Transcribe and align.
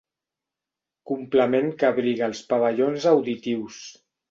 Complement 1.11 1.69
que 1.83 1.87
abriga 1.91 2.27
els 2.31 2.43
pavellons 2.55 3.09
auditius. 3.15 3.81